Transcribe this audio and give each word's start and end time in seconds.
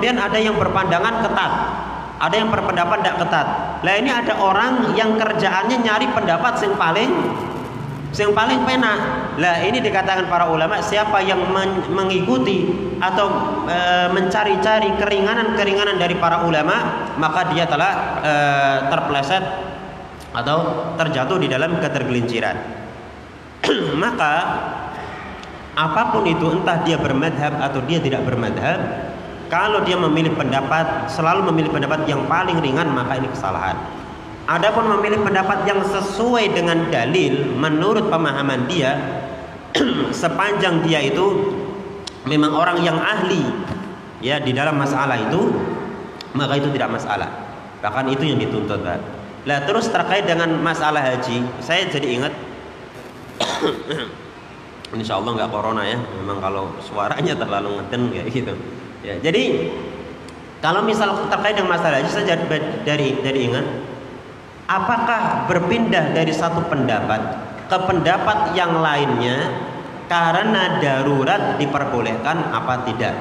kemudian 0.00 0.16
ada 0.16 0.40
yang 0.40 0.56
berpandangan 0.56 1.14
ketat. 1.28 1.52
Ada 2.24 2.34
yang 2.40 2.48
berpendapat 2.48 3.04
tidak 3.04 3.16
ketat. 3.20 3.46
Lah 3.84 3.94
ini 4.00 4.08
ada 4.08 4.32
orang 4.40 4.96
yang 4.96 5.20
kerjaannya 5.20 5.76
nyari 5.84 6.08
pendapat 6.08 6.56
yang 6.64 6.72
paling 6.80 7.10
yang 8.16 8.32
paling 8.32 8.64
penak. 8.64 8.98
Lah 9.36 9.60
ini 9.60 9.84
dikatakan 9.84 10.24
para 10.32 10.48
ulama 10.48 10.80
siapa 10.80 11.20
yang 11.20 11.52
men 11.52 11.84
mengikuti 11.92 12.64
atau 12.96 13.28
e, 13.68 14.08
mencari-cari 14.08 14.96
keringanan-keringanan 14.96 16.00
dari 16.00 16.16
para 16.16 16.48
ulama 16.48 17.04
maka 17.20 17.52
dia 17.52 17.68
telah 17.68 17.92
e, 18.24 18.32
terpleset 18.88 19.44
atau 20.32 20.58
terjatuh 20.96 21.36
di 21.36 21.48
dalam 21.52 21.76
ketergelinciran. 21.76 22.56
Maka 24.00 24.34
apa 25.76 26.02
pun 26.12 26.24
itu 26.24 26.48
entah 26.56 26.84
dia 26.84 26.96
bermadhab 26.96 27.60
atau 27.60 27.80
dia 27.84 28.00
tidak 28.00 28.24
bermadhab 28.26 29.09
kalau 29.50 29.82
dia 29.82 29.98
memilih 29.98 30.32
pendapat, 30.38 31.10
selalu 31.10 31.50
memilih 31.50 31.74
pendapat 31.74 32.06
yang 32.06 32.22
paling 32.30 32.62
ringan, 32.62 32.86
maka 32.94 33.18
ini 33.18 33.26
kesalahan. 33.34 33.74
Adapun 34.46 34.86
memilih 34.98 35.20
pendapat 35.26 35.66
yang 35.66 35.82
sesuai 35.82 36.54
dengan 36.54 36.86
dalil 36.88 37.50
menurut 37.58 38.06
pemahaman 38.06 38.70
dia, 38.70 38.94
sepanjang 40.22 40.86
dia 40.86 41.02
itu 41.02 41.54
memang 42.30 42.54
orang 42.54 42.78
yang 42.86 42.98
ahli 42.98 43.42
ya 44.22 44.38
di 44.38 44.54
dalam 44.54 44.78
masalah 44.78 45.18
itu, 45.18 45.50
maka 46.38 46.54
itu 46.54 46.70
tidak 46.70 46.94
masalah. 46.94 47.28
Bahkan 47.82 48.06
itu 48.14 48.30
yang 48.30 48.38
dituntut, 48.38 48.86
Pak. 48.86 48.98
Lah 49.50 49.66
terus 49.66 49.90
terkait 49.90 50.30
dengan 50.30 50.54
masalah 50.62 51.02
haji, 51.02 51.42
saya 51.58 51.90
jadi 51.90 52.06
ingat 52.22 52.34
Insya 54.90 55.22
Allah 55.22 55.38
nggak 55.38 55.50
corona 55.54 55.86
ya. 55.86 55.98
Memang 56.18 56.42
kalau 56.42 56.74
suaranya 56.82 57.38
terlalu 57.38 57.78
ngeden 57.78 58.02
kayak 58.10 58.26
gitu. 58.34 58.54
Ya, 59.00 59.16
jadi 59.16 59.72
kalau 60.60 60.84
misal 60.84 61.16
terkait 61.32 61.56
dengan 61.56 61.72
masalah 61.72 62.04
haji 62.04 62.10
saya 62.12 62.36
dari 62.84 63.16
dari 63.24 63.40
ingat 63.48 63.64
apakah 64.68 65.48
berpindah 65.48 66.12
dari 66.12 66.30
satu 66.36 66.68
pendapat 66.68 67.18
ke 67.64 67.78
pendapat 67.88 68.52
yang 68.52 68.76
lainnya 68.84 69.56
karena 70.10 70.82
darurat 70.84 71.56
diperbolehkan 71.56 72.52
apa 72.52 72.84
tidak? 72.84 73.14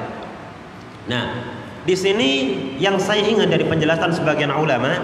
Nah, 1.08 1.26
di 1.88 1.96
sini 1.96 2.30
yang 2.76 3.00
saya 3.00 3.24
ingat 3.24 3.48
dari 3.48 3.64
penjelasan 3.64 4.12
sebagian 4.12 4.52
ulama 4.52 5.00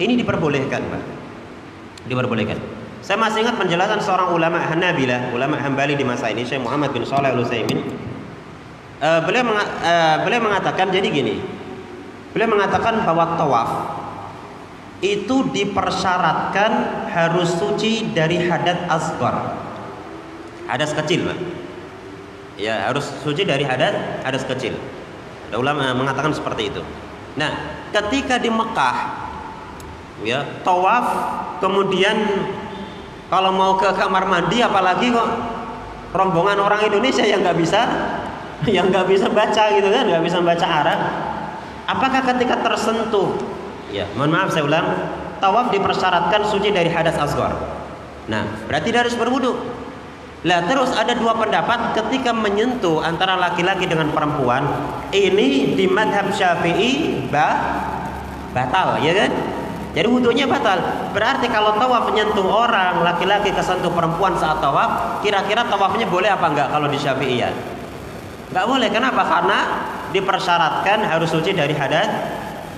ini 0.00 0.18
diperbolehkan, 0.18 0.82
Pak. 0.82 1.02
Diperbolehkan. 2.08 2.58
Saya 3.04 3.20
masih 3.20 3.44
ingat 3.44 3.60
penjelasan 3.60 4.00
seorang 4.00 4.32
ulama 4.32 4.56
Hanabilah, 4.56 5.36
ulama 5.36 5.60
Hambali 5.60 5.92
di 5.92 6.02
masa 6.02 6.32
ini, 6.32 6.42
Syekh 6.48 6.64
Muhammad 6.64 6.96
bin 6.96 7.04
Shalih 7.04 7.36
Al-Utsaimin 7.36 7.84
uh, 9.00 9.20
beliau 9.24 9.44
meng, 9.46 9.58
uh, 9.58 10.16
beliau 10.22 10.40
mengatakan 10.44 10.90
jadi 10.90 11.08
gini. 11.08 11.40
Beliau 12.34 12.50
mengatakan 12.50 13.06
bahwa 13.06 13.38
tawaf 13.38 13.70
itu 15.02 15.52
dipersyaratkan 15.54 16.72
harus 17.10 17.50
suci 17.54 18.10
dari 18.14 18.42
hadat 18.42 18.90
asgar. 18.90 19.54
Hadas 20.66 20.96
kecil, 20.96 21.30
Pak. 21.30 21.38
Ya, 22.58 22.90
harus 22.90 23.06
suci 23.22 23.42
dari 23.46 23.66
hadat 23.66 24.24
hadas 24.26 24.46
kecil. 24.46 24.78
Ada 25.50 25.56
ulama 25.60 25.94
mengatakan 25.94 26.34
seperti 26.34 26.70
itu. 26.74 26.82
Nah, 27.34 27.50
ketika 27.90 28.38
di 28.38 28.50
Mekah 28.50 28.96
ya, 30.22 30.46
tawaf 30.62 31.06
kemudian 31.58 32.14
kalau 33.28 33.50
mau 33.50 33.74
ke 33.74 33.90
kamar 33.98 34.30
mandi 34.30 34.62
apalagi 34.62 35.10
kok 35.10 35.30
rombongan 36.14 36.62
orang 36.62 36.86
Indonesia 36.86 37.26
yang 37.26 37.42
nggak 37.42 37.58
bisa 37.58 37.80
yang 38.74 38.88
nggak 38.90 39.06
bisa 39.10 39.26
baca 39.30 39.64
gitu 39.74 39.88
kan 39.90 40.04
nggak 40.06 40.24
bisa 40.24 40.38
baca 40.40 40.66
Arab. 40.66 41.00
Apakah 41.84 42.22
ketika 42.34 42.64
tersentuh? 42.64 43.36
Ya 43.92 44.08
mohon 44.16 44.32
maaf 44.32 44.50
saya 44.50 44.64
ulang. 44.64 44.86
Tawaf 45.42 45.68
dipersyaratkan 45.68 46.48
suci 46.48 46.72
dari 46.72 46.88
hadas 46.88 47.20
asgar 47.20 47.52
nah 48.24 48.40
berarti 48.64 48.88
dia 48.88 49.04
harus 49.04 49.16
berwudu. 49.16 49.52
Lah 50.44 50.68
terus 50.68 50.92
ada 50.92 51.16
dua 51.16 51.36
pendapat 51.40 51.96
ketika 51.96 52.32
menyentuh 52.36 53.00
antara 53.00 53.36
laki-laki 53.36 53.88
dengan 53.88 54.12
perempuan. 54.12 54.64
Ini 55.08 55.72
di 55.72 55.88
madhab 55.88 56.28
syafi'i 56.32 57.24
bah, 57.32 57.56
batal 58.52 59.00
ya 59.00 59.12
kan? 59.24 59.32
Jadi 59.96 60.04
wudhunya 60.10 60.44
batal. 60.44 60.80
Berarti 61.16 61.48
kalau 61.48 61.80
tawaf 61.80 62.12
menyentuh 62.12 62.44
orang 62.44 63.00
laki-laki 63.00 63.56
kesentuh 63.56 63.88
perempuan 63.92 64.36
saat 64.36 64.60
tawaf 64.60 65.20
kira-kira 65.24 65.64
tawafnya 65.64 66.04
boleh 66.08 66.28
apa 66.28 66.46
enggak 66.48 66.68
kalau 66.68 66.88
di 66.92 66.98
syafi'iyah 67.00 67.52
Nggak 68.54 68.66
boleh. 68.70 68.88
Kenapa? 68.94 69.26
Karena 69.26 69.58
dipersyaratkan 70.14 71.02
harus 71.02 71.26
suci 71.26 71.50
dari 71.50 71.74
hadas 71.74 72.06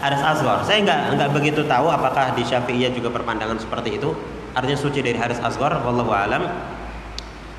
hadas 0.01 0.25
asghar. 0.25 0.65
Saya 0.65 0.81
nggak 0.81 1.21
nggak 1.21 1.31
begitu 1.37 1.61
tahu 1.69 1.93
apakah 1.93 2.33
di 2.33 2.41
Syafi'iyah 2.49 2.97
juga 2.97 3.13
perpandangan 3.13 3.61
seperti 3.61 4.01
itu. 4.01 4.17
Artinya 4.57 4.81
suci 4.81 5.05
dari 5.05 5.21
hadas 5.21 5.37
asghar, 5.45 5.85
wallahu 5.85 6.17
alam. 6.17 6.49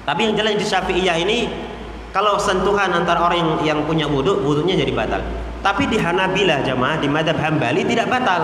Tapi 0.01 0.25
yang 0.25 0.33
jelas 0.33 0.57
di 0.57 0.66
Syafi'iyah 0.66 1.17
ini 1.22 1.45
kalau 2.09 2.41
sentuhan 2.41 2.89
antara 2.89 3.22
orang 3.22 3.38
yang, 3.38 3.51
yang 3.61 3.79
punya 3.85 4.09
wudhu, 4.09 4.41
wudhunya 4.41 4.73
jadi 4.81 4.89
batal. 4.97 5.22
Tapi 5.61 5.85
di 5.85 6.01
Hanabilah 6.01 6.66
jamaah 6.66 6.97
di 6.97 7.05
madhab 7.05 7.38
Hambali 7.38 7.85
tidak 7.85 8.09
batal. 8.09 8.41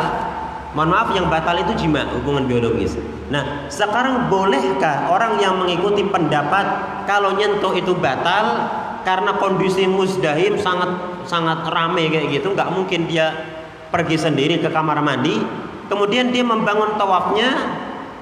Mohon 0.78 0.90
maaf 0.90 1.10
yang 1.18 1.26
batal 1.30 1.58
itu 1.58 1.74
jima 1.78 2.06
hubungan 2.14 2.46
biologis. 2.46 2.98
Nah, 3.30 3.70
sekarang 3.74 4.30
bolehkah 4.30 5.10
orang 5.10 5.42
yang 5.42 5.58
mengikuti 5.58 6.06
pendapat 6.06 6.66
kalau 7.10 7.34
nyentuh 7.34 7.74
itu 7.74 7.94
batal 7.98 8.70
karena 9.04 9.36
kondisi 9.38 9.88
musdahim 9.88 10.60
sangat 10.60 10.92
sangat 11.28 11.64
rame 11.70 12.10
kayak 12.12 12.40
gitu 12.40 12.52
nggak 12.52 12.72
mungkin 12.72 13.08
dia 13.08 13.32
pergi 13.94 14.18
sendiri 14.18 14.58
ke 14.58 14.74
kamar 14.74 15.00
mandi. 15.06 15.38
Kemudian 15.86 16.34
dia 16.34 16.42
membangun 16.42 16.98
tawafnya 16.98 17.54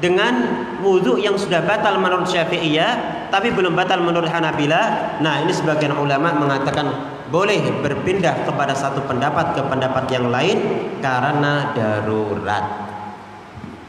dengan 0.01 0.33
wudhu 0.81 1.21
yang 1.21 1.37
sudah 1.37 1.61
batal 1.63 2.01
menurut 2.01 2.25
Syafi'iyah 2.27 3.29
tapi 3.29 3.53
belum 3.53 3.77
batal 3.77 4.01
menurut 4.01 4.27
Hanabila 4.27 5.15
nah 5.21 5.39
ini 5.45 5.53
sebagian 5.53 5.93
ulama 5.93 6.33
mengatakan 6.35 6.89
boleh 7.29 7.61
berpindah 7.79 8.43
kepada 8.43 8.75
satu 8.75 9.05
pendapat 9.07 9.55
ke 9.55 9.61
pendapat 9.63 10.03
yang 10.11 10.27
lain 10.27 10.57
karena 10.99 11.71
darurat. 11.71 12.65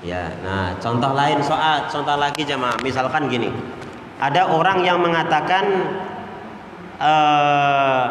Ya 0.05 0.37
nah 0.45 0.77
contoh 0.79 1.17
lain 1.17 1.41
soal 1.43 1.89
contoh 1.89 2.15
lagi 2.21 2.45
jemaah. 2.45 2.77
Misalkan 2.85 3.27
gini 3.33 3.49
ada 4.21 4.53
orang 4.53 4.85
yang 4.85 5.01
mengatakan 5.01 5.65
uh, 6.99 8.07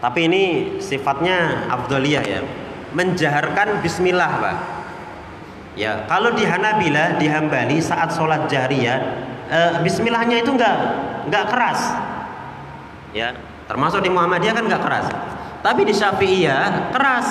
tapi 0.00 0.32
ini 0.32 0.42
sifatnya 0.80 1.68
afdoliyah 1.68 2.24
ya. 2.24 2.40
Menjaharkan 2.96 3.84
bismillah 3.84 4.32
pak. 4.40 4.56
Ya 5.78 6.08
kalau 6.10 6.34
di 6.34 6.42
Hanabila 6.42 7.20
di 7.20 7.30
Hambali 7.30 7.78
saat 7.78 8.10
sholat 8.10 8.50
jahriyah 8.50 8.98
uh, 9.46 9.72
bismillahnya 9.84 10.42
itu 10.42 10.50
enggak 10.56 10.76
enggak 11.28 11.44
keras. 11.52 11.80
Ya 13.14 13.36
termasuk 13.68 14.02
di 14.02 14.10
Muhammadiyah 14.10 14.56
kan 14.56 14.64
enggak 14.66 14.82
keras. 14.82 15.06
Tapi 15.60 15.84
di 15.84 15.92
Syafi'iyah 15.92 16.90
keras. 16.90 17.28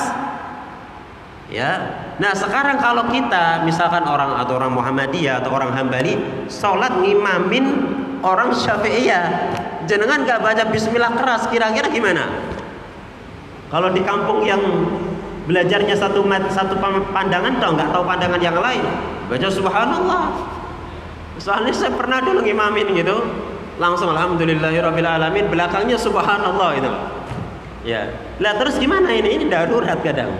Ya 1.49 1.71
nah 2.21 2.37
sekarang 2.37 2.77
kalau 2.77 3.09
kita 3.09 3.65
misalkan 3.65 4.05
orang 4.05 4.37
atau 4.37 4.61
orang 4.61 4.71
Muhammadiyah 4.77 5.41
atau 5.41 5.51
orang 5.51 5.73
Hambali 5.73 6.45
sholat 6.47 7.01
ngimamin 7.01 7.97
orang 8.23 8.53
Syafi'iyah. 8.55 9.25
Jenengan 9.89 10.21
gak 10.27 10.45
baca 10.45 10.63
bismillah 10.69 11.17
keras 11.17 11.49
kira-kira 11.49 11.89
gimana? 11.89 12.29
Kalau 13.69 13.93
di 13.93 14.01
kampung 14.01 14.45
yang 14.45 14.61
belajarnya 15.45 15.97
satu 15.97 16.25
satu 16.49 16.77
pandangan 17.13 17.57
tau 17.57 17.73
nggak 17.73 17.89
tahu 17.89 18.03
pandangan 18.05 18.41
yang 18.41 18.57
lain. 18.57 18.85
Baca 19.29 19.47
subhanallah. 19.49 20.23
Soalnya 21.37 21.73
saya 21.73 21.93
pernah 21.93 22.21
dulu 22.21 22.45
ngimamin 22.45 22.97
gitu. 22.97 23.17
Langsung 23.81 24.11
alhamdulillahirabbil 24.11 25.07
alamin 25.07 25.47
belakangnya 25.47 25.95
subhanallah 25.95 26.69
itu 26.75 26.91
ya. 27.87 28.11
Lah 28.41 28.53
terus 28.59 28.75
gimana 28.77 29.13
ini? 29.13 29.39
Ini 29.39 29.45
darurat 29.47 29.97
kadang. 30.01 30.33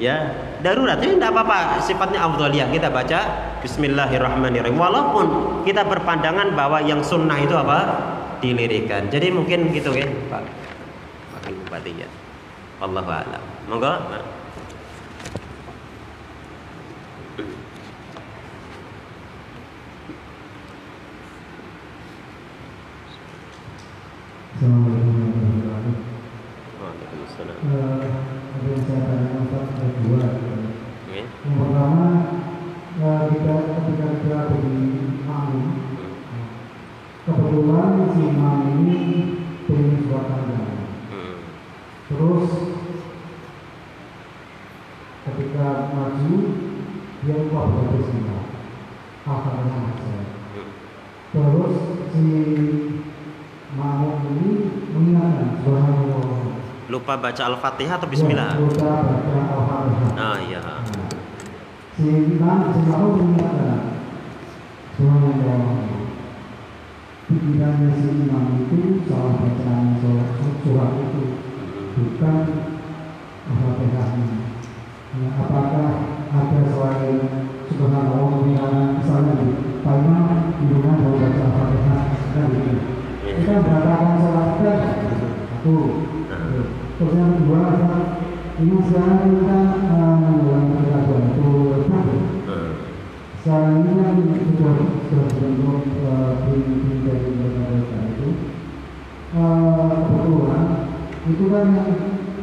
Ya 0.00 0.32
darurat 0.62 0.96
ini 1.02 1.18
tidak 1.18 1.34
apa-apa. 1.34 1.82
Sifatnya 1.82 2.22
afdaliyah 2.24 2.70
kita 2.70 2.88
baca 2.88 3.20
Bismillahirrahmanirrahim. 3.60 4.78
Walaupun 4.78 5.26
kita 5.66 5.82
berpandangan 5.84 6.54
bahwa 6.54 6.78
yang 6.80 7.02
sunnah 7.02 7.36
itu 7.42 7.58
apa? 7.58 7.78
Dilirikan. 8.38 9.10
Jadi 9.10 9.34
mungkin 9.34 9.74
gitu 9.74 9.90
ya 9.92 10.06
Pak. 10.30 10.42
Wakil 11.36 11.54
Bupati 11.66 11.92
ya 11.98 12.08
Allah 12.82 13.06
a'lam. 13.06 13.42
Monggo. 13.70 13.90
Nah. 13.90 14.42
Suara 40.22 40.46
panjang. 40.46 40.70
terus 42.06 42.50
ketika 45.22 45.66
maju 45.94 46.34
dia 47.22 47.34
lupa 47.46 47.60
baca 47.70 47.94
bismillah 47.94 48.42
alhamdulillah 49.26 50.26
terus 51.32 51.74
si 52.12 52.24
makmum 53.72 54.20
ini 54.36 54.50
mengingatkan 54.92 55.64
subhanallah. 55.64 56.60
Lupa 56.92 57.16
baca 57.16 57.42
al-fatihah 57.48 57.96
atau 57.96 58.10
bismillah? 58.10 58.52
Ya, 58.52 58.60
lupa 58.60 58.90
baca 59.00 59.38
alhamdulillah 59.48 60.12
ah 60.20 60.36
iya. 60.44 60.62
Si 61.96 62.04
imam 62.36 62.58
si 62.76 62.80
mengingatkan 62.84 63.80
subhanallah 64.98 66.01
pikirannya 67.40 67.88
si 67.96 68.08
imam 68.28 68.44
itu 68.66 69.04
salah 69.08 69.40
bacaan 69.40 69.96
surat, 70.60 70.92
itu 71.00 71.22
bukan 71.96 72.36
al-fatihahnya 73.48 74.52
Ya, 75.12 75.28
apakah 75.36 76.08
ada 76.32 76.60
selain 76.72 77.20
subhanallah 77.68 78.32
mengingatkan 78.32 78.96
misalnya 78.96 79.44
di 79.44 79.48
Pak 79.84 79.94
Imam 80.00 80.56
di 80.56 80.64
rumah 80.72 80.96
mau 81.04 81.20
baca 81.20 81.42
al-fatihah 81.52 82.00
kan 82.32 82.46
gitu 82.48 82.72
kita 83.22 83.54
beratakan 83.60 84.16
sholat 84.24 84.48
kan 84.56 84.78
satu 85.52 85.76
terus 86.96 87.12
yang 87.12 87.32
kedua 87.38 87.60
ini 88.56 88.76
sekarang 88.88 89.20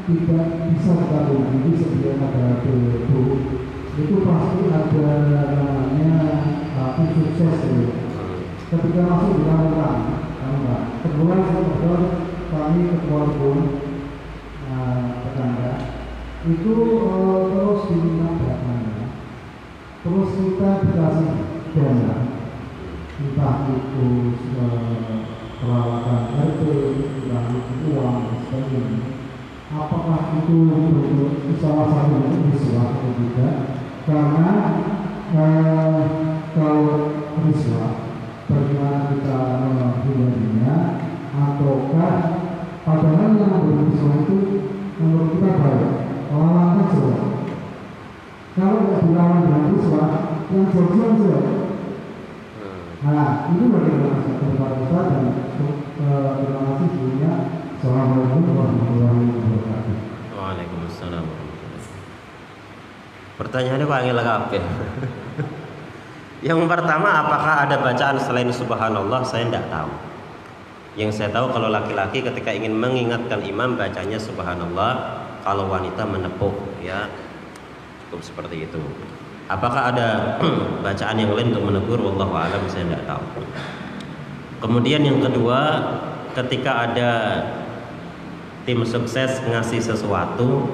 tidak 0.09 0.45
bisa 0.73 0.93
kita 1.05 1.19
tunggu 1.29 1.71
sebelum 1.77 2.17
ada 2.17 2.45
BU 2.65 3.23
itu 3.99 4.15
pasti 4.25 4.61
ada 4.73 5.09
namanya 5.53 6.13
uh, 6.73 6.89
tim 6.97 7.09
sukses 7.13 7.61
gitu 7.69 8.09
ketika 8.69 9.01
masuk 9.01 9.33
di 9.33 9.43
kami 9.49 9.69
Pak, 9.73 10.81
kebetulan 11.01 11.41
saya 11.41 11.61
kebetulan 11.65 12.05
kami 12.53 12.79
ketua 12.85 13.21
pun 13.33 13.57
tetangga. 15.25 15.73
Itu 16.45 16.73
eh, 17.03 17.39
terus 17.49 17.81
diminta 17.89 18.29
datanya, 18.37 19.05
terus 20.05 20.29
kita 20.37 20.69
dikasih 20.85 21.31
dana, 21.75 22.15
entah 23.19 23.55
itu 23.73 24.07
eh, 24.37 25.17
peralatan 25.59 26.21
RT, 26.37 26.61
entah 27.25 27.43
itu 27.57 27.73
uang 27.89 28.17
sebagainya. 28.47 29.18
Apakah 29.69 30.33
itu 30.33 30.65
bentuk 30.65 31.53
salah 31.61 31.93
satu 31.93 32.25
riswah 32.25 32.89
atau 32.89 33.11
tidak? 33.21 33.55
Karena 34.09 34.49
eh, 35.29 36.01
kalau 36.57 36.89
riswah 37.45 37.93
bagaimana 38.49 39.13
kita 39.13 39.37
menghindarinya? 39.69 40.73
Ataukah 41.29 42.13
padahal 42.81 43.37
yang 43.37 43.61
beriswa 43.69 44.11
itu 44.25 44.37
menurut 44.97 45.37
kita 45.37 45.49
baik 45.61 45.91
lawan 46.33 46.81
saja 46.89 47.17
kalau 48.57 48.81
tidak 48.89 49.01
dilawan 49.05 49.39
dengan 49.45 49.63
riswa 49.69 50.03
yang 50.49 50.65
jauh-jauh 50.73 51.15
saja 51.21 51.39
nah 52.99 53.47
ini 53.53 53.65
bagaimana? 53.71 54.17
Kepada 54.39 54.75
Ustaz 54.81 55.05
dan 55.13 55.25
eh, 55.29 56.29
terima 56.41 56.61
kasih 56.67 56.87
sebelumnya 56.89 57.58
Waalaikumsalam 60.35 61.23
Pertanyaannya 63.39 63.87
kok 63.87 63.95
angel 64.03 64.19
kabeh. 64.27 64.63
Yang 66.43 66.59
pertama, 66.67 67.23
apakah 67.23 67.63
ada 67.63 67.79
bacaan 67.79 68.19
selain 68.19 68.51
subhanallah? 68.51 69.23
Saya 69.23 69.47
tidak 69.47 69.71
tahu. 69.71 69.95
Yang 70.99 71.23
saya 71.23 71.31
tahu 71.31 71.55
kalau 71.55 71.71
laki-laki 71.71 72.19
ketika 72.19 72.51
ingin 72.51 72.75
mengingatkan 72.75 73.39
imam 73.47 73.79
bacanya 73.79 74.19
subhanallah, 74.19 75.23
kalau 75.47 75.71
wanita 75.71 76.03
menepuk 76.03 76.51
ya. 76.83 77.07
Cukup 78.11 78.19
seperti 78.19 78.67
itu. 78.67 78.83
Apakah 79.47 79.95
ada 79.95 80.35
bacaan 80.83 81.15
yang 81.15 81.31
lain 81.31 81.55
untuk 81.55 81.63
menegur? 81.63 81.99
Wallahu 82.03 82.35
a'lam 82.35 82.59
saya 82.67 82.91
tidak 82.91 83.07
tahu. 83.07 83.23
Kemudian 84.59 84.99
yang 84.99 85.23
kedua, 85.23 85.59
ketika 86.35 86.91
ada 86.91 87.11
tim 88.69 88.85
sukses 88.85 89.41
ngasih 89.49 89.81
sesuatu, 89.81 90.69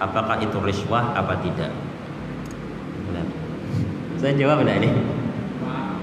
apakah 0.00 0.40
itu 0.40 0.56
riswah 0.64 1.12
apa 1.12 1.36
tidak? 1.44 1.68
Nah, 3.12 3.28
saya 4.16 4.40
jawab 4.40 4.64
enggak 4.64 4.80
ini? 4.80 4.90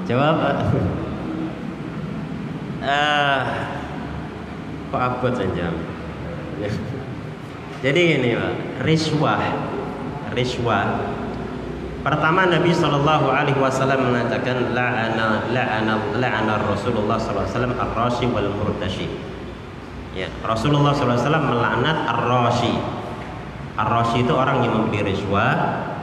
Jawab. 0.06 0.38
Eh, 2.86 3.42
kok 4.94 5.02
abot 5.02 5.34
saja. 5.34 5.74
Jadi 7.84 8.02
ini 8.22 8.38
Pak, 8.38 8.86
riswah. 8.86 9.42
Riswah. 10.38 11.02
Pertama 12.06 12.46
Nabi 12.46 12.78
Shallallahu 12.78 13.34
Alaihi 13.34 13.58
Wasallam 13.58 14.14
mengatakan 14.14 14.70
la'ana 14.78 15.50
la'ana 15.50 15.98
la'ana 16.14 16.62
Rasulullah 16.62 17.18
Sallallahu 17.18 17.50
Alaihi 17.50 17.58
Wasallam 17.58 17.74
ar-rashi 17.74 18.26
wal 18.30 18.54
murtashi. 18.54 19.37
Ya, 20.18 20.34
Rasulullah 20.42 20.98
SAW 20.98 21.14
melaknat 21.46 22.10
ar-rashi. 22.10 22.74
Ar-rashi 23.78 24.26
itu 24.26 24.34
orang 24.34 24.66
yang 24.66 24.74
memberi 24.74 25.14
riswah, 25.14 25.54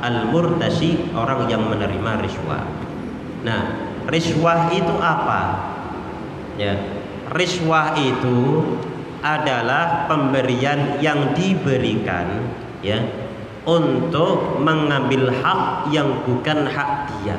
al-murtashi 0.07 1.11
orang 1.19 1.51
yang 1.51 1.67
menerima 1.67 2.23
riswah. 2.23 2.63
Nah, 3.43 3.91
riswah 4.07 4.71
itu 4.71 4.95
apa? 5.03 5.41
Ya, 6.55 6.79
riswah 7.35 7.99
itu 7.99 8.63
adalah 9.19 10.07
pemberian 10.07 11.03
yang 11.03 11.35
diberikan 11.35 12.47
ya 12.87 13.03
untuk 13.67 14.63
mengambil 14.63 15.35
hak 15.35 15.91
yang 15.91 16.23
bukan 16.23 16.71
hak 16.71 17.11
dia. 17.19 17.37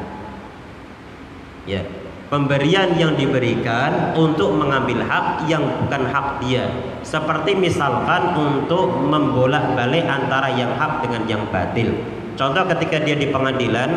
Ya, 1.63 1.87
pemberian 2.29 2.97
yang 2.97 3.13
diberikan 3.13 4.17
untuk 4.17 4.57
mengambil 4.57 5.05
hak 5.05 5.45
yang 5.45 5.61
bukan 5.85 6.09
hak 6.09 6.41
dia. 6.41 6.65
Seperti 7.05 7.53
misalkan 7.53 8.33
untuk 8.33 8.89
membolak-balik 9.05 10.05
antara 10.09 10.49
yang 10.53 10.73
hak 10.73 11.05
dengan 11.05 11.21
yang 11.29 11.43
batil. 11.53 11.93
Contoh 12.35 12.65
ketika 12.75 12.99
dia 13.05 13.15
di 13.15 13.29
pengadilan, 13.29 13.89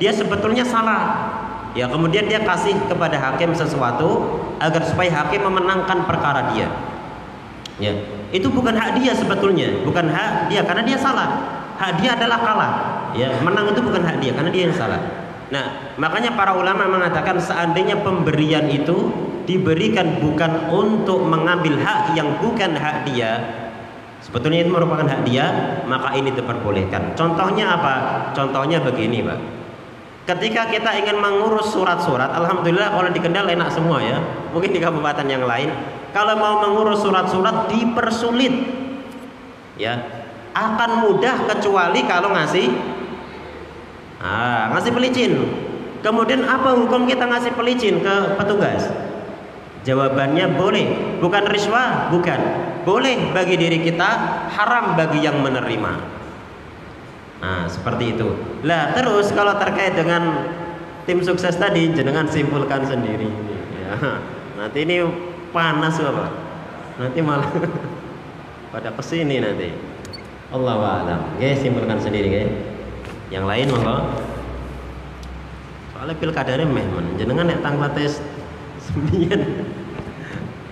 dia 0.00 0.10
sebetulnya 0.10 0.64
salah. 0.64 1.30
Ya, 1.74 1.90
kemudian 1.90 2.30
dia 2.30 2.38
kasih 2.42 2.74
kepada 2.86 3.18
hakim 3.18 3.50
sesuatu 3.50 4.38
agar 4.62 4.82
supaya 4.86 5.10
hakim 5.10 5.42
memenangkan 5.42 6.06
perkara 6.06 6.54
dia. 6.54 6.70
Ya, 7.82 7.90
itu 8.30 8.46
bukan 8.46 8.78
hak 8.78 9.02
dia 9.02 9.10
sebetulnya, 9.10 9.82
bukan 9.82 10.06
hak 10.06 10.46
dia 10.46 10.62
karena 10.62 10.86
dia 10.86 10.98
salah. 10.98 11.28
Hak 11.74 11.98
dia 11.98 12.14
adalah 12.14 12.38
kalah. 12.38 12.72
Ya, 13.18 13.34
menang 13.42 13.74
itu 13.74 13.82
bukan 13.82 14.02
hak 14.06 14.22
dia 14.22 14.30
karena 14.30 14.50
dia 14.54 14.70
yang 14.70 14.74
salah. 14.74 15.23
Nah, 15.54 15.94
makanya 15.94 16.34
para 16.34 16.58
ulama 16.58 16.90
mengatakan 16.90 17.38
seandainya 17.38 18.02
pemberian 18.02 18.66
itu 18.66 19.06
diberikan 19.46 20.18
bukan 20.18 20.66
untuk 20.66 21.22
mengambil 21.22 21.78
hak 21.78 22.18
yang 22.18 22.42
bukan 22.42 22.74
hak 22.74 23.06
dia, 23.06 23.38
sebetulnya 24.18 24.66
itu 24.66 24.74
merupakan 24.74 25.06
hak 25.06 25.22
dia, 25.22 25.46
maka 25.86 26.10
ini 26.18 26.34
diperbolehkan. 26.34 27.14
Contohnya 27.14 27.78
apa? 27.78 27.94
Contohnya 28.34 28.82
begini, 28.82 29.22
Pak. 29.22 29.38
Ketika 30.24 30.74
kita 30.74 30.90
ingin 30.98 31.22
mengurus 31.22 31.70
surat-surat, 31.70 32.34
alhamdulillah 32.34 32.90
kalau 32.90 33.14
di 33.14 33.20
Kendal 33.22 33.46
enak 33.46 33.70
semua 33.70 34.02
ya. 34.02 34.18
Mungkin 34.50 34.74
di 34.74 34.82
kabupaten 34.82 35.28
yang 35.30 35.46
lain, 35.46 35.70
kalau 36.10 36.34
mau 36.34 36.66
mengurus 36.66 36.98
surat-surat 37.04 37.70
dipersulit. 37.70 38.74
Ya, 39.78 40.02
akan 40.56 41.04
mudah 41.06 41.46
kecuali 41.46 42.02
kalau 42.10 42.34
ngasih 42.34 42.70
ah, 44.24 44.72
ngasih 44.72 44.92
pelicin. 44.96 45.32
Kemudian 46.00 46.44
apa 46.44 46.76
hukum 46.76 47.08
kita 47.08 47.24
ngasih 47.28 47.52
pelicin 47.56 48.00
ke 48.00 48.36
petugas? 48.40 48.88
Jawabannya 49.84 50.56
boleh, 50.56 50.86
bukan 51.20 51.44
riswah, 51.48 52.08
bukan. 52.08 52.40
Boleh 52.88 53.32
bagi 53.36 53.60
diri 53.60 53.84
kita, 53.84 54.10
haram 54.52 54.96
bagi 54.96 55.20
yang 55.20 55.44
menerima. 55.44 55.92
Nah, 57.44 57.68
seperti 57.68 58.16
itu. 58.16 58.28
Lah, 58.64 58.96
terus 58.96 59.28
kalau 59.36 59.60
terkait 59.60 59.92
dengan 59.92 60.48
tim 61.04 61.20
sukses 61.20 61.60
tadi, 61.60 61.92
jenengan 61.92 62.24
simpulkan 62.24 62.84
sendiri. 62.88 63.28
Ya. 63.76 64.20
Nanti 64.56 64.88
ini 64.88 65.04
panas 65.52 66.00
apa? 66.00 66.32
Nanti 66.96 67.20
malah 67.20 67.52
pada 68.72 68.88
ke 68.88 69.02
sini 69.04 69.44
nanti. 69.44 69.68
Allah 70.48 71.04
alam. 71.04 71.20
Oke, 71.36 71.52
simpulkan 71.60 72.00
sendiri 72.00 72.28
ya. 72.32 72.44
Yang 73.32 73.44
lain 73.48 73.66
monggo. 73.72 73.96
Soalnya 75.94 76.14
pilkadanya 76.20 76.66
meh 76.68 76.84
men. 76.84 77.16
Jenengan 77.16 77.48
nek 77.48 77.62
tanggal 77.64 77.88
tes 77.96 78.20
sembilan. 78.90 79.40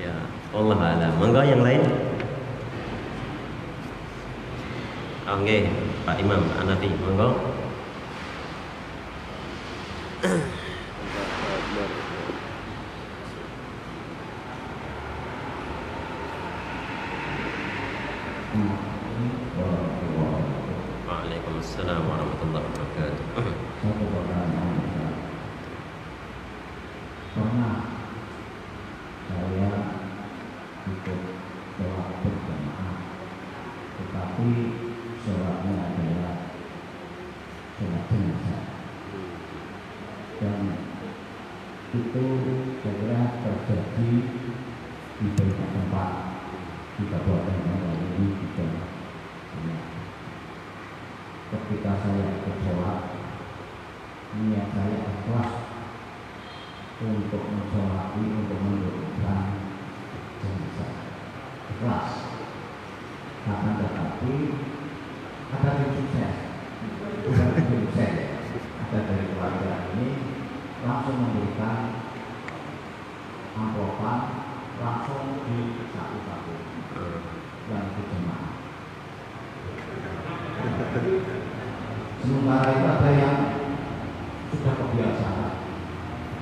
ya, 0.02 0.14
Allah 0.52 0.78
alam. 0.80 1.12
Monggo 1.16 1.40
yang 1.40 1.62
lain. 1.64 1.82
Oke, 5.32 5.70
Pak 6.04 6.16
Imam 6.20 6.42
Anafi, 6.60 6.90
monggo. 7.00 7.30
Waalaikumsalam 21.22 22.02
warahmatullahi 22.02 22.66
wabarakatuh. 22.66 23.46
Saya 29.30 29.70
ikut 30.82 31.20
itu 42.02 42.26
kira 42.82 43.20
terjadi 43.46 44.10
di 45.22 45.26
banyak 45.38 45.68
tempat. 45.70 46.10
Di 46.98 47.04
Kabupaten 47.06 47.58
juga 47.62 48.66
banyak 48.66 48.82
ketika 51.52 52.00
saya 52.00 52.32
ikut 52.32 52.56
sholat 52.64 53.00
niat 54.40 54.72
saya 54.72 55.04
ikhlas 55.04 55.52
untuk 57.04 57.44
mensolati 57.44 58.24
untuk 58.24 58.56
mendudukkan 58.56 59.40
jenazah 60.40 60.92
ikhlas 61.76 62.12
akan 63.52 63.72
tetapi 63.76 64.34
ada 65.52 65.70
tim 65.76 65.92
sukses 65.92 66.36
bukan 67.20 67.48
tim 67.52 67.84
sukses 67.84 68.14
ada 68.56 68.98
dari 69.04 69.24
keluarga 69.36 69.72
ini 69.92 70.08
langsung 70.88 71.20
memberikan 71.20 72.00
amplopan 73.60 74.20
langsung 74.80 75.44
di 75.44 75.84
satu-satu 75.92 76.54
yang 77.68 77.84
itu 77.92 78.02
jemaah 78.08 78.52
Sementara 82.22 82.68
itu 82.68 82.84
ada 82.84 83.08
yang 83.16 83.36
sudah 84.52 84.74
kebiasaan 84.76 85.56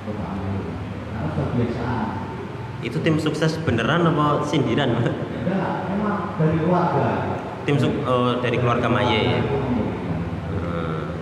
bertamu, 0.03 0.51
karena 1.07 1.27
sudah 1.31 1.45
kebiasaan. 1.55 2.07
Itu 2.83 2.97
tim 2.99 3.15
sukses 3.15 3.55
beneran 3.63 4.03
apa 4.11 4.43
sindiran? 4.43 4.91
Enggak, 4.91 5.87
memang 5.87 6.35
dari 6.35 6.57
keluarga. 6.59 7.39
Tim 7.63 7.77
suk- 7.79 8.03
oh, 8.03 8.41
dari 8.43 8.57
keluarga 8.59 8.89
Maye 8.91 9.19
ya. 9.21 9.39
Hmm. 9.39 11.13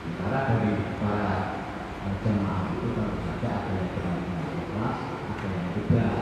Sementara 0.00 0.40
dari 0.48 0.72
para 1.02 1.30
jemaah 2.24 2.70
itu 2.70 2.86
tentu 2.94 3.18
saja 3.26 3.48
ada 3.50 3.70
yang 3.74 3.88
benar-benar 3.92 4.48
ikhlas, 4.56 4.98
ada 5.26 5.46
yang 5.50 5.68
tidak. 5.74 6.14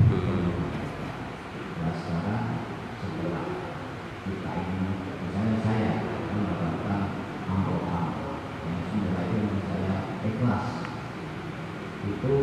Hmm. 0.00 0.48
Nah 1.78 1.92
sekarang 1.92 2.44
setelah 3.04 3.44
kita 4.24 4.50
ini, 4.64 4.88
misalnya 5.28 5.56
saya 5.60 5.92
mendapatkan 6.32 7.00
amplopan 7.52 8.04
yang 8.64 8.80
sebenarnya 8.88 9.28
itu 9.28 9.36
yang 9.44 9.60
saya 9.68 9.94
ikhlas 10.24 10.64
itu 12.00 12.34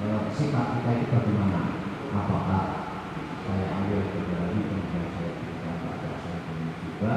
eh, 0.00 0.22
sifat 0.32 0.66
kita 0.80 0.90
itu 0.96 1.06
bagaimana? 1.12 1.76
Apakah 2.10 2.64
saya 3.46 3.66
ambil 3.70 4.02
kembali 4.02 4.58
kemudian 4.66 5.06
saya 5.14 5.30
berikan 5.38 5.74
pada 5.86 6.10
saya 6.22 6.38
punya 6.42 6.72
juga? 6.82 7.14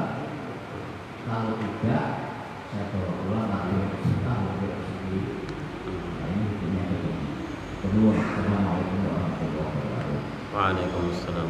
Kalau 1.24 1.52
tidak, 1.56 2.04
saya 2.70 2.84
bawa 2.92 3.10
pulang 3.24 3.48
ambil 3.50 3.90
kita 4.04 4.32
ambil 4.34 4.72
sendiri. 4.84 5.22
Nah 5.88 6.26
ini 6.30 6.42
hukumnya 6.46 6.82
itu. 6.94 7.10
Kedua, 7.82 8.12
Assalamualaikum 8.14 8.98
warahmatullahi 9.02 9.66
wabarakatuh. 9.66 10.20
Waalaikumsalam. 10.64 11.48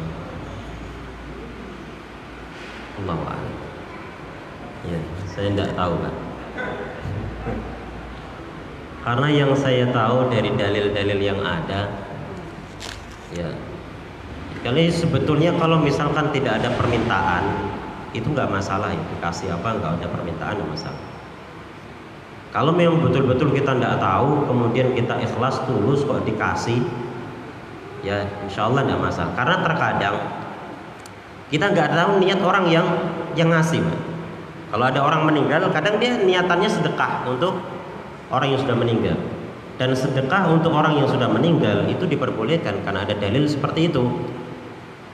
Allah 2.99 3.19
a'lam. 3.31 3.55
Ya, 4.91 4.99
saya 5.23 5.55
tidak 5.55 5.71
tahu, 5.71 6.03
Pak. 6.03 6.15
Karena 9.07 9.27
yang 9.31 9.55
saya 9.55 9.87
tahu 9.95 10.27
dari 10.27 10.51
dalil-dalil 10.59 11.19
yang 11.23 11.39
ada, 11.39 11.95
ya, 13.31 13.55
kali 14.67 14.91
sebetulnya 14.91 15.55
kalau 15.55 15.79
misalkan 15.79 16.35
tidak 16.35 16.59
ada 16.59 16.75
permintaan, 16.75 17.71
itu 18.11 18.27
nggak 18.27 18.51
masalah 18.51 18.91
ya, 18.91 18.99
dikasih 19.15 19.47
apa 19.55 19.79
nggak 19.79 20.03
ada 20.03 20.07
permintaan 20.11 20.59
nggak 20.59 20.71
masalah. 20.75 21.03
Kalau 22.51 22.75
memang 22.75 22.99
betul-betul 22.99 23.55
kita 23.55 23.79
tidak 23.79 23.95
tahu, 24.03 24.43
kemudian 24.43 24.91
kita 24.91 25.23
ikhlas 25.23 25.63
tulus 25.63 26.03
kok 26.03 26.27
dikasih, 26.27 27.04
ya 28.05 28.21
insya 28.45 28.69
Allah 28.69 28.85
tidak 28.85 29.01
masalah. 29.01 29.33
Karena 29.33 29.55
terkadang 29.65 30.15
kita 31.49 31.65
nggak 31.73 31.89
tahu 31.89 32.11
niat 32.21 32.39
orang 32.45 32.65
yang 32.69 32.87
yang 33.33 33.49
ngasih 33.49 33.81
Pak. 33.81 33.99
kalau 34.73 34.85
ada 34.91 34.99
orang 35.01 35.29
meninggal 35.29 35.71
kadang 35.71 36.01
dia 36.01 36.17
niatannya 36.19 36.67
sedekah 36.67 37.25
untuk 37.25 37.57
orang 38.29 38.53
yang 38.53 38.61
sudah 38.61 38.77
meninggal. 38.77 39.17
Dan 39.75 39.91
sedekah 39.91 40.47
untuk 40.55 40.71
orang 40.71 40.95
yang 40.95 41.09
sudah 41.11 41.27
meninggal 41.27 41.83
itu 41.91 42.07
diperbolehkan 42.07 42.79
karena 42.87 43.03
ada 43.03 43.11
dalil 43.11 43.43
seperti 43.43 43.91
itu. 43.91 44.03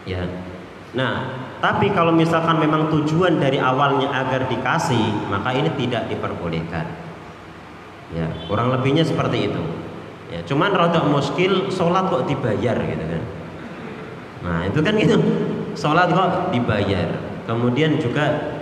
Ya. 0.05 0.27
Nah 0.93 1.39
tapi 1.63 1.93
kalau 1.93 2.11
misalkan 2.11 2.57
memang 2.57 2.89
tujuan 2.89 3.37
dari 3.37 3.61
awalnya 3.61 4.09
agar 4.11 4.49
dikasih 4.51 5.31
maka 5.31 5.55
ini 5.55 5.71
tidak 5.79 6.11
diperbolehkan. 6.11 6.85
Ya 8.11 8.27
kurang 8.51 8.75
lebihnya 8.75 9.07
seperti 9.07 9.49
itu 9.49 9.80
ya 10.31 10.39
cuman 10.47 10.71
rada 10.71 11.03
muskil 11.03 11.67
sholat 11.67 12.07
kok 12.07 12.23
dibayar 12.25 12.79
gitu 12.79 13.05
kan. 13.05 13.23
Nah 14.41 14.59
itu 14.65 14.79
kan 14.79 14.93
gitu. 14.95 15.17
Sholat 15.75 16.07
kok 16.09 16.55
dibayar. 16.55 17.11
Kemudian 17.45 17.99
juga 17.99 18.55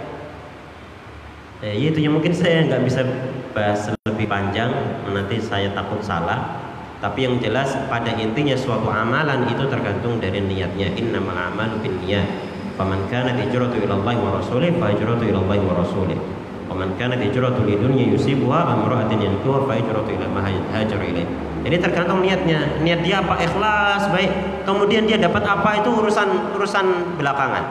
eh, 1.62 1.78
itu 1.78 2.02
yang 2.02 2.18
mungkin 2.18 2.34
saya 2.34 2.66
nggak 2.66 2.84
bisa 2.84 3.06
bahas 3.54 3.94
lebih 4.10 4.26
panjang. 4.26 4.74
Nanti 5.14 5.38
saya 5.38 5.70
takut 5.78 6.02
salah. 6.02 6.66
Tapi 7.00 7.24
yang 7.24 7.40
jelas 7.40 7.80
pada 7.88 8.12
intinya 8.20 8.60
suatu 8.60 8.92
amalan 8.92 9.48
itu 9.48 9.64
tergantung 9.72 10.20
dari 10.20 10.44
niatnya. 10.44 10.92
Innamal 11.00 11.38
a'malu 11.38 11.80
binniyat. 11.80 12.28
Faman 12.76 13.08
kana 13.08 13.32
hijratu 13.40 13.80
ila 13.88 14.04
Allah 14.04 14.16
wa 14.20 14.32
rasulih 14.42 14.76
fa 14.80 14.92
hijratu 14.92 15.24
wa 15.32 15.74
rasulih 15.80 16.39
waman 16.70 16.94
kana 16.96 17.18
hijratu 17.18 17.66
lidunya 17.66 18.14
yusibuha 18.14 18.64
amra'atin 18.78 19.20
yankuha 19.20 19.66
fa 19.66 19.74
hijratu 19.76 20.10
ila 20.14 20.28
ma 20.30 20.46
hajar 20.46 21.02
ilaih 21.02 21.50
jadi 21.60 21.76
tergantung 21.84 22.24
niatnya. 22.24 22.80
Niat 22.80 23.04
dia 23.04 23.20
apa? 23.20 23.36
Ikhlas 23.36 24.08
baik. 24.16 24.64
Kemudian 24.64 25.04
dia 25.04 25.20
dapat 25.20 25.44
apa? 25.44 25.84
Itu 25.84 25.92
urusan 25.92 26.56
urusan 26.56 26.86
belakangan. 27.20 27.64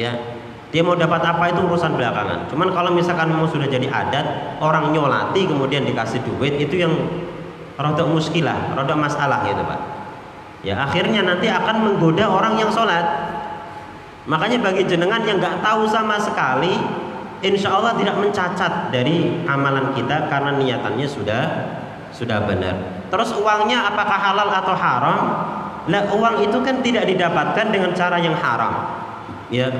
Ya. 0.00 0.16
Dia 0.70 0.86
mau 0.86 0.94
dapat 0.96 1.20
apa? 1.20 1.50
Itu 1.50 1.66
urusan 1.66 1.98
belakangan. 1.98 2.48
Cuman 2.48 2.72
kalau 2.72 2.94
misalkan 2.94 3.34
mau 3.34 3.44
sudah 3.44 3.68
jadi 3.68 3.90
adat 3.90 4.56
orang 4.62 4.94
nyolati 4.94 5.44
kemudian 5.44 5.82
dikasih 5.82 6.22
duit 6.24 6.56
itu 6.56 6.78
yang 6.78 6.94
rada 7.74 8.06
muskilah 8.06 8.78
rada 8.78 8.94
masalah 8.94 9.44
gitu 9.50 9.60
pak. 9.66 9.80
Ya 10.62 10.78
akhirnya 10.78 11.26
nanti 11.26 11.50
akan 11.50 11.90
menggoda 11.90 12.30
orang 12.30 12.54
yang 12.54 12.70
sholat. 12.70 13.02
Makanya 14.30 14.62
bagi 14.62 14.86
jenengan 14.86 15.26
yang 15.26 15.42
nggak 15.42 15.58
tahu 15.58 15.90
sama 15.90 16.22
sekali 16.22 16.78
insya 17.40 17.72
Allah 17.72 17.96
tidak 17.96 18.16
mencacat 18.20 18.92
dari 18.92 19.44
amalan 19.48 19.96
kita 19.96 20.28
karena 20.28 20.56
niatannya 20.56 21.08
sudah 21.08 21.42
sudah 22.12 22.44
benar. 22.44 23.06
Terus 23.08 23.32
uangnya 23.34 23.90
apakah 23.90 24.18
halal 24.18 24.48
atau 24.52 24.74
haram? 24.76 25.20
Lah 25.88 26.02
uang 26.12 26.44
itu 26.44 26.58
kan 26.60 26.84
tidak 26.84 27.08
didapatkan 27.08 27.66
dengan 27.72 27.90
cara 27.96 28.20
yang 28.20 28.36
haram. 28.36 28.74
Ya. 29.48 29.72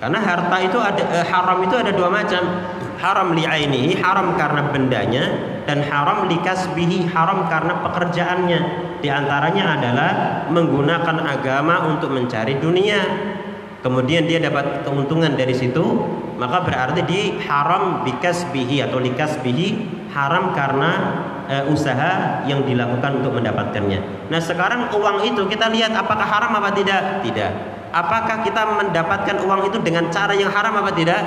Karena 0.00 0.16
harta 0.16 0.56
itu 0.64 0.78
ada 0.80 1.02
eh, 1.12 1.26
haram 1.28 1.60
itu 1.60 1.74
ada 1.76 1.92
dua 1.92 2.08
macam. 2.08 2.40
Haram 3.00 3.32
li'ainihi 3.32 3.96
haram 4.04 4.36
karena 4.36 4.68
bendanya 4.68 5.24
dan 5.64 5.80
haram 5.88 6.28
likasbihi 6.28 7.08
haram 7.12 7.48
karena 7.48 7.80
pekerjaannya. 7.84 8.60
Di 9.00 9.08
antaranya 9.08 9.80
adalah 9.80 10.10
menggunakan 10.52 11.16
agama 11.24 11.88
untuk 11.88 12.12
mencari 12.12 12.60
dunia 12.60 13.00
kemudian 13.80 14.28
dia 14.28 14.40
dapat 14.40 14.84
keuntungan 14.84 15.36
dari 15.36 15.52
situ 15.56 15.84
maka 16.40 16.64
berarti 16.64 17.04
di 17.04 17.20
haram 17.44 18.00
bikasbihi 18.08 18.80
atau 18.88 18.96
likasbihi 18.96 19.68
haram 20.08 20.56
karena 20.56 20.90
e, 21.44 21.56
usaha 21.68 22.40
yang 22.48 22.64
dilakukan 22.64 23.20
untuk 23.20 23.36
mendapatkannya. 23.36 24.32
Nah 24.32 24.40
sekarang 24.40 24.88
uang 24.88 25.28
itu 25.28 25.44
kita 25.44 25.68
lihat 25.68 25.92
apakah 25.92 26.24
haram 26.24 26.56
apa 26.56 26.72
tidak? 26.72 27.20
Tidak. 27.20 27.52
Apakah 27.92 28.40
kita 28.40 28.62
mendapatkan 28.72 29.36
uang 29.44 29.68
itu 29.68 29.78
dengan 29.84 30.08
cara 30.08 30.32
yang 30.32 30.48
haram 30.48 30.80
apa 30.80 30.96
tidak? 30.96 31.20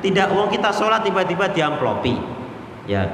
Tidak. 0.00 0.32
Uang 0.32 0.48
kita 0.48 0.72
sholat 0.72 1.04
tiba-tiba 1.04 1.52
diamplopi. 1.52 2.16
Ya. 2.88 3.04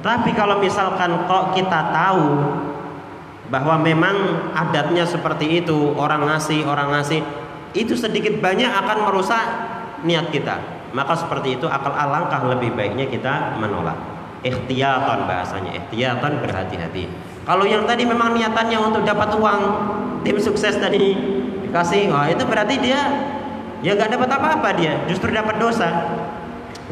Tapi 0.00 0.32
kalau 0.32 0.60
misalkan 0.60 1.28
kok 1.28 1.52
kita 1.52 1.92
tahu 1.92 2.24
bahwa 3.52 3.76
memang 3.76 4.16
adatnya 4.56 5.04
seperti 5.04 5.60
itu 5.64 5.92
orang 6.00 6.24
ngasih 6.28 6.64
orang 6.64 6.96
ngasih 6.96 7.20
itu 7.74 7.98
sedikit 7.98 8.38
banyak 8.38 8.70
akan 8.70 9.10
merusak 9.10 9.42
niat 10.06 10.30
kita. 10.30 10.62
Maka 10.94 11.18
seperti 11.18 11.58
itu 11.58 11.66
akal 11.66 11.90
alangkah 11.90 12.46
lebih 12.46 12.70
baiknya 12.78 13.10
kita 13.10 13.58
menolak. 13.58 13.98
Ikhtiyatan 14.46 15.26
bahasanya, 15.26 15.74
ikhtiyatan 15.82 16.38
berhati-hati. 16.38 17.10
Kalau 17.42 17.66
yang 17.66 17.82
tadi 17.84 18.06
memang 18.06 18.38
niatannya 18.38 18.78
untuk 18.78 19.02
dapat 19.02 19.34
uang, 19.34 19.60
tim 20.22 20.38
sukses 20.38 20.78
tadi 20.78 21.18
dikasih, 21.66 22.12
wah 22.14 22.30
itu 22.30 22.46
berarti 22.46 22.78
dia 22.78 23.00
ya 23.82 23.98
nggak 23.98 24.16
dapat 24.16 24.30
apa-apa 24.30 24.68
dia, 24.78 25.02
justru 25.10 25.34
dapat 25.34 25.58
dosa. 25.58 25.90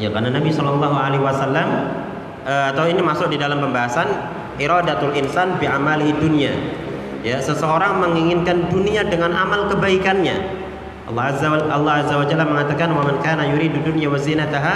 Ya 0.01 0.09
karena 0.09 0.33
Nabi 0.33 0.49
Shallallahu 0.49 0.97
Alaihi 0.97 1.23
Wasallam 1.23 1.67
eh, 2.43 2.65
atau 2.73 2.89
ini 2.89 2.99
masuk 2.99 3.29
di 3.29 3.37
dalam 3.37 3.61
pembahasan 3.61 4.09
iradatul 4.57 5.13
insan 5.15 5.57
bi 5.61 5.69
amali 5.69 6.11
dunia. 6.13 6.53
Ya, 7.23 7.39
seseorang 7.39 8.03
menginginkan 8.03 8.67
dunia 8.67 9.07
dengan 9.07 9.31
amal 9.31 9.71
kebaikannya. 9.71 10.62
Allah 11.03 11.23
Azza 11.35 11.47
wa 11.51 11.59
Allah 11.67 11.93
Azza 12.03 12.15
wa 12.15 12.25
Jalla 12.25 12.45
mengatakan 12.47 12.89
wa 12.95 13.03
man 13.03 13.19
kana 13.19 13.51
yuridu 13.51 13.83
dunya 13.83 14.07
wa 14.07 14.15
zinataha 14.15 14.75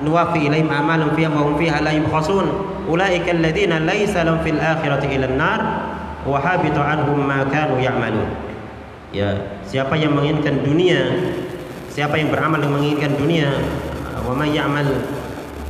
nuwafi 0.00 0.48
ilaihim 0.48 0.72
a'malahum 0.72 1.12
fiha 1.12 1.28
wa 1.28 1.44
hum 1.44 1.60
fiha 1.60 1.84
la 1.84 1.92
yubkhasun 1.92 2.46
ulaika 2.88 3.36
alladziina 3.36 3.84
laysa 3.84 4.24
lahum 4.24 4.40
fil 4.40 4.56
akhirati 4.56 5.12
ila 5.12 5.28
an-nar 5.28 5.60
wa 6.24 6.40
habitu 6.40 6.80
anhum 6.80 7.20
ma 7.20 7.44
kanu 7.48 7.76
ya'malun. 7.76 8.28
Ya, 9.12 9.60
siapa 9.66 9.98
yang 9.98 10.16
menginginkan 10.16 10.64
dunia, 10.64 11.02
siapa 11.92 12.16
yang 12.16 12.30
beramal 12.30 12.62
yang 12.62 12.72
menginginkan 12.72 13.18
dunia, 13.18 13.50
wa 14.24 14.32
may 14.32 14.54
ya'mal 14.56 14.86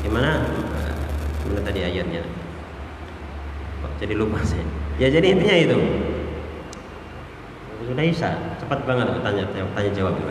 gimana? 0.06 0.44
Mana 1.48 1.60
tadi 1.66 1.82
ayatnya? 1.82 2.22
Jadi 4.00 4.16
lupa 4.16 4.40
saya. 4.46 4.64
Ya 4.96 5.12
jadi 5.12 5.36
intinya 5.36 5.56
itu. 5.56 5.78
Sudah 7.90 8.06
Isa, 8.06 8.30
cepat 8.62 8.86
banget 8.86 9.18
tanya 9.18 9.42
tanya 9.50 9.90
jawab 9.90 10.14
juga. 10.14 10.30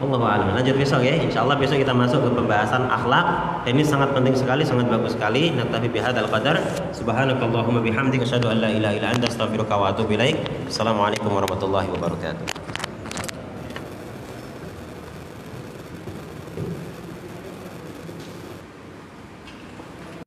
Allah 0.00 0.40
alam. 0.40 0.48
Lanjut 0.56 0.80
besok 0.80 1.04
ya. 1.04 1.12
Insya 1.12 1.44
Allah 1.44 1.60
besok 1.60 1.76
kita 1.76 1.92
masuk 1.92 2.24
ke 2.24 2.30
pembahasan 2.32 2.88
akhlak. 2.88 3.26
Ini 3.68 3.84
sangat 3.84 4.16
penting 4.16 4.32
sekali, 4.32 4.64
sangat 4.64 4.88
bagus 4.88 5.12
sekali. 5.12 5.52
Naktafi 5.52 5.92
bihadzal 5.92 6.26
qadar. 6.32 6.56
Subhanakallahumma 6.96 7.84
bihamdika 7.84 8.24
asyhadu 8.24 8.48
an 8.48 8.64
la 8.64 8.72
ilaha 8.72 8.96
illa 8.96 9.08
anta 9.12 9.28
astaghfiruka 9.28 9.76
wa 9.76 9.92
atubu 9.92 10.16
ilaik. 10.16 10.40
Assalamualaikum 10.66 11.30
warahmatullahi 11.30 11.92
wabarakatuh. 11.92 12.53